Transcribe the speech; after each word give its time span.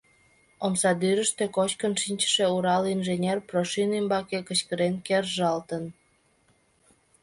Омсадӱрыштӧ 0.65 1.43
кочкын 1.55 1.93
шинчыше 2.01 2.45
урал 2.55 2.83
инженер 2.95 3.37
Прошин 3.49 3.89
ӱмбаке 3.99 4.39
кычкырен 4.47 4.95
кержалтын. 5.07 5.83